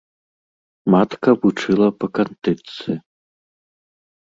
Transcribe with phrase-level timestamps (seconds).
[0.95, 3.01] Матка вучыла па кантычцы.